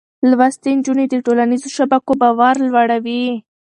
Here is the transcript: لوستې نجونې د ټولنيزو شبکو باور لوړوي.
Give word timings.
لوستې 0.29 0.69
نجونې 0.77 1.05
د 1.09 1.15
ټولنيزو 1.25 1.67
شبکو 1.75 2.11
باور 2.21 2.55
لوړوي. 2.67 3.25